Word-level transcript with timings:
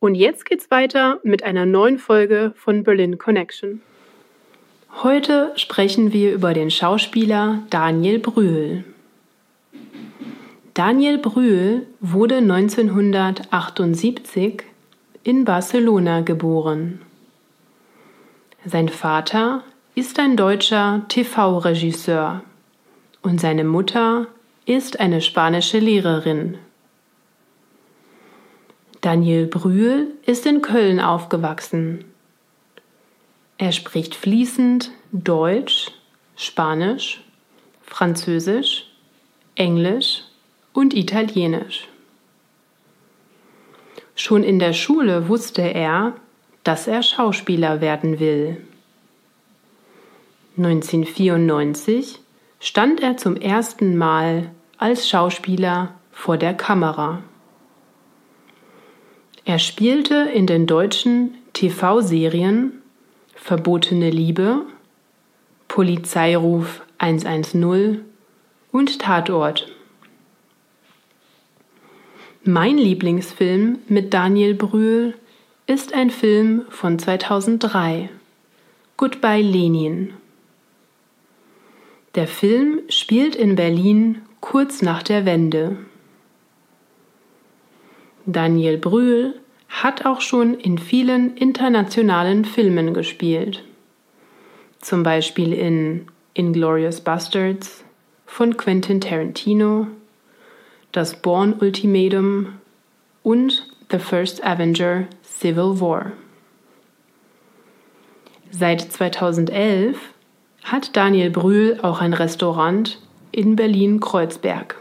Und 0.00 0.14
jetzt 0.14 0.46
geht's 0.46 0.70
weiter 0.70 1.20
mit 1.22 1.42
einer 1.42 1.66
neuen 1.66 1.98
Folge 1.98 2.54
von 2.56 2.84
Berlin 2.84 3.18
Connection. 3.18 3.82
Heute 5.02 5.52
sprechen 5.56 6.12
wir 6.12 6.32
über 6.32 6.54
den 6.54 6.70
Schauspieler 6.70 7.64
Daniel 7.70 8.20
Brühl. 8.20 8.84
Daniel 10.74 11.18
Brühl 11.18 11.88
wurde 12.00 12.36
1978 12.38 14.62
in 15.22 15.44
Barcelona 15.44 16.20
geboren. 16.20 17.00
Sein 18.64 18.88
Vater 18.88 19.62
ist 19.94 20.18
ein 20.18 20.36
deutscher 20.36 21.02
TV-Regisseur 21.08 22.42
und 23.22 23.40
seine 23.40 23.62
Mutter 23.64 24.26
ist 24.66 25.00
eine 25.00 25.20
spanische 25.20 25.78
Lehrerin. 25.78 26.56
Daniel 29.04 29.46
Brühl 29.46 30.14
ist 30.24 30.46
in 30.46 30.62
Köln 30.62 30.98
aufgewachsen. 30.98 32.06
Er 33.58 33.70
spricht 33.72 34.14
fließend 34.14 34.92
Deutsch, 35.12 35.90
Spanisch, 36.36 37.22
Französisch, 37.82 38.86
Englisch 39.56 40.22
und 40.72 40.94
Italienisch. 40.94 41.86
Schon 44.16 44.42
in 44.42 44.58
der 44.58 44.72
Schule 44.72 45.28
wusste 45.28 45.60
er, 45.60 46.14
dass 46.62 46.86
er 46.86 47.02
Schauspieler 47.02 47.82
werden 47.82 48.20
will. 48.20 48.56
1994 50.56 52.20
stand 52.58 53.00
er 53.00 53.18
zum 53.18 53.36
ersten 53.36 53.98
Mal 53.98 54.50
als 54.78 55.10
Schauspieler 55.10 55.94
vor 56.10 56.38
der 56.38 56.54
Kamera. 56.54 57.22
Er 59.46 59.58
spielte 59.58 60.14
in 60.14 60.46
den 60.46 60.66
deutschen 60.66 61.34
TV-Serien 61.52 62.80
Verbotene 63.34 64.08
Liebe, 64.08 64.62
Polizeiruf 65.68 66.80
110 66.96 68.00
und 68.72 68.98
Tatort. 69.00 69.70
Mein 72.42 72.78
Lieblingsfilm 72.78 73.80
mit 73.86 74.14
Daniel 74.14 74.54
Brühl 74.54 75.14
ist 75.66 75.92
ein 75.92 76.08
Film 76.08 76.62
von 76.70 76.98
2003, 76.98 78.08
Goodbye 78.96 79.42
Lenin. 79.42 80.14
Der 82.14 82.28
Film 82.28 82.80
spielt 82.88 83.36
in 83.36 83.56
Berlin 83.56 84.22
kurz 84.40 84.80
nach 84.80 85.02
der 85.02 85.26
Wende. 85.26 85.76
Daniel 88.26 88.78
Brühl 88.78 89.34
hat 89.68 90.06
auch 90.06 90.20
schon 90.20 90.54
in 90.54 90.78
vielen 90.78 91.36
internationalen 91.36 92.44
Filmen 92.44 92.94
gespielt. 92.94 93.62
Zum 94.80 95.02
Beispiel 95.02 95.52
in 95.52 96.06
Inglorious 96.32 97.00
Bastards 97.00 97.84
von 98.26 98.56
Quentin 98.56 99.00
Tarantino, 99.00 99.88
Das 100.92 101.20
Born 101.20 101.54
Ultimatum 101.60 102.54
und 103.22 103.66
The 103.90 103.98
First 103.98 104.44
Avenger 104.44 105.06
Civil 105.22 105.80
War. 105.80 106.12
Seit 108.50 108.80
2011 108.80 109.98
hat 110.62 110.96
Daniel 110.96 111.30
Brühl 111.30 111.78
auch 111.82 112.00
ein 112.00 112.14
Restaurant 112.14 112.98
in 113.32 113.56
Berlin-Kreuzberg. 113.56 114.80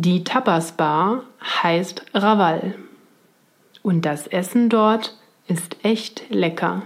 Die 0.00 0.22
Tapas 0.22 0.70
Bar 0.70 1.24
heißt 1.42 2.04
Raval 2.14 2.76
und 3.82 4.06
das 4.06 4.28
Essen 4.28 4.68
dort 4.68 5.18
ist 5.48 5.74
echt 5.82 6.30
lecker. 6.30 6.82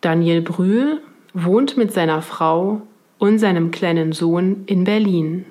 Daniel 0.00 0.42
Brühl 0.42 1.00
wohnt 1.32 1.76
mit 1.76 1.92
seiner 1.92 2.22
Frau 2.22 2.82
und 3.18 3.38
seinem 3.38 3.70
kleinen 3.70 4.10
Sohn 4.10 4.64
in 4.66 4.82
Berlin. 4.82 5.46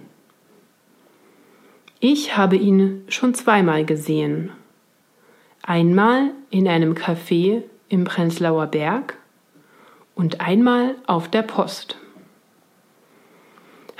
Ich 2.02 2.36
habe 2.36 2.58
ihn 2.58 3.06
schon 3.08 3.34
zweimal 3.34 3.86
gesehen. 3.86 4.52
Einmal 5.64 6.32
in 6.50 6.68
einem 6.68 6.96
Café 6.96 7.64
im 7.88 8.04
Prenzlauer 8.04 8.68
Berg 8.68 9.18
und 10.16 10.42
einmal 10.42 10.96
auf 11.06 11.30
der 11.30 11.44
Post. 11.44 11.98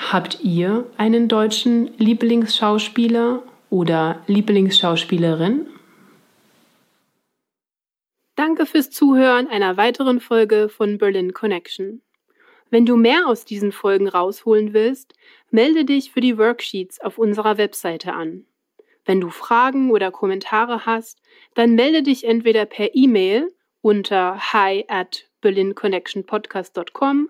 Habt 0.10 0.40
ihr 0.42 0.90
einen 0.96 1.28
deutschen 1.28 1.98
Lieblingsschauspieler 1.98 3.44
oder 3.70 4.24
Lieblingsschauspielerin? 4.28 5.68
Danke 8.36 8.66
fürs 8.66 8.90
Zuhören 8.90 9.50
einer 9.50 9.76
weiteren 9.76 10.22
Folge 10.22 10.70
von 10.70 10.98
Berlin 10.98 11.34
Connection. 11.34 12.02
Wenn 12.70 12.86
du 12.86 12.96
mehr 12.96 13.28
aus 13.28 13.44
diesen 13.44 13.74
Folgen 13.74 14.08
rausholen 14.08 14.74
willst, 14.74 15.14
melde 15.52 15.84
dich 15.84 16.14
für 16.14 16.22
die 16.22 16.38
Worksheets 16.38 17.02
auf 17.02 17.18
unserer 17.18 17.58
Webseite 17.58 18.14
an. 18.14 18.46
Wenn 19.04 19.20
du 19.20 19.30
Fragen 19.30 19.92
oder 19.92 20.12
Kommentare 20.12 20.86
hast, 20.86 21.22
dann 21.54 21.76
melde 21.76 22.02
dich 22.02 22.24
entweder 22.24 22.64
per 22.64 22.96
E-Mail 22.96 23.54
unter 23.82 24.54
hi 24.54 24.86
at 24.88 25.26
berlinconnectionpodcast.com 25.42 27.30